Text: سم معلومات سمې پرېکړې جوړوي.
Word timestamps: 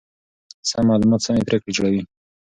سم 0.69 0.83
معلومات 0.89 1.21
سمې 1.25 1.43
پرېکړې 1.47 1.71
جوړوي. 1.77 2.03